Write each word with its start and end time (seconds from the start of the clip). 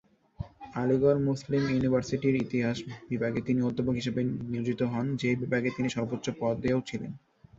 আলিগড় 0.75 1.19
মুসলিম 1.27 1.63
ইউনিভার্সিটির 1.67 2.35
ইতিহাস 2.37 2.77
বিভাগে 3.09 3.39
তিনি 3.41 3.59
অধ্যাপক 3.61 3.95
হিসেবে 3.95 4.21
নিয়োজিত 4.49 4.81
হন, 4.91 5.05
যে 5.15 5.29
বিভাগে 5.41 5.69
তিনি 5.77 5.89
সর্বোচ্চ 5.89 6.25
পদেও 6.41 6.79
ছিলেন। 6.89 7.11